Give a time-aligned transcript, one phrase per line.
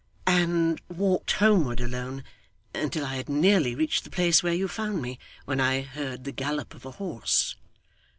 [0.25, 2.23] 'And walked homeward alone,
[2.73, 6.31] until I had nearly reached the place where you found me, when I heard the
[6.31, 7.55] gallop of a horse.